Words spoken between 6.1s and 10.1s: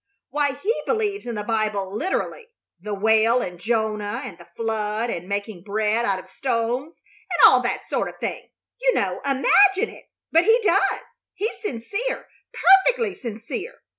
of stones, and all that sort of thing, you know. Imagine it!